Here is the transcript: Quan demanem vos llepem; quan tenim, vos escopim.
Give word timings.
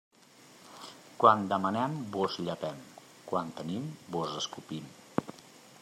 Quan 1.23 1.43
demanem 1.51 1.99
vos 2.15 2.39
llepem; 2.47 2.81
quan 3.33 3.53
tenim, 3.61 3.87
vos 4.17 4.37
escopim. 4.43 4.91